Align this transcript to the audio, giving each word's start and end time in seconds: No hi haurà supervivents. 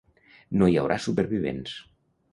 No 0.61 0.69
hi 0.71 0.79
haurà 0.83 0.97
supervivents. 1.05 1.77